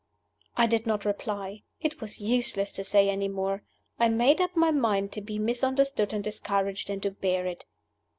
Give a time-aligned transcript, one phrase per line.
[0.57, 1.61] I did not reply.
[1.79, 3.61] It was useless to say any more.
[3.99, 7.65] I made up my mind to be misunderstood and discouraged, and to bear it.